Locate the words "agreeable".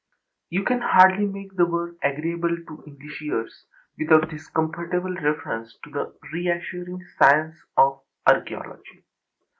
2.01-2.57